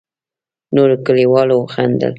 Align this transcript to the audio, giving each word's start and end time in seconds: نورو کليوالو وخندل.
نورو 0.75 0.95
کليوالو 1.05 1.55
وخندل. 1.59 2.09